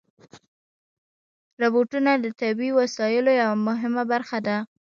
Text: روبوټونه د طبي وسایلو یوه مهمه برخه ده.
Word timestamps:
روبوټونه 1.61 2.11
د 2.23 2.25
طبي 2.39 2.69
وسایلو 2.79 3.31
یوه 3.41 3.57
مهمه 3.67 4.03
برخه 4.11 4.37
ده. 4.47 4.57